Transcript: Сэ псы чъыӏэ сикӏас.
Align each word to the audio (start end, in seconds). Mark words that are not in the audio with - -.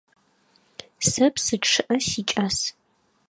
Сэ 1.09 1.25
псы 1.33 1.55
чъыӏэ 1.67 1.97
сикӏас. 2.07 2.57